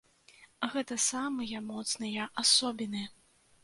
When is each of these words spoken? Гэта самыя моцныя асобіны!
Гэта 0.71 0.97
самыя 1.09 1.63
моцныя 1.69 2.29
асобіны! 2.47 3.09